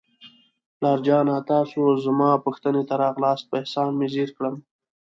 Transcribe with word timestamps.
پلار 0.77 0.99
جانه، 1.07 1.35
تاسو 1.51 1.81
زما 2.05 2.29
پوښتنې 2.45 2.83
ته 2.89 2.93
راغلاست، 3.03 3.45
په 3.47 3.55
احسان 3.61 3.91
مې 3.99 4.07
زیر 4.15 4.29
کړم. 4.37 4.55